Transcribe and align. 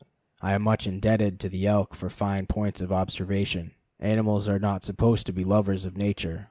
I 0.41 0.53
am 0.55 0.63
much 0.63 0.87
indebted 0.87 1.39
to 1.41 1.47
the 1.47 1.67
elk 1.67 1.93
for 1.93 2.09
fine 2.09 2.47
points 2.47 2.81
of 2.81 2.91
observation. 2.91 3.75
Animals 3.99 4.49
are 4.49 4.57
not 4.57 4.83
supposed 4.83 5.27
to 5.27 5.31
be 5.31 5.43
lovers 5.43 5.85
of 5.85 5.95
nature. 5.95 6.39